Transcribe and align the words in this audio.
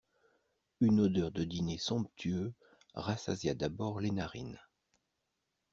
Une 0.79 0.99
odeur 0.99 1.31
de 1.31 1.43
dîner 1.43 1.77
somptueux 1.77 2.55
rassasia 2.95 3.53
d'abord 3.53 3.99
les 3.99 4.09
narines. 4.09 4.59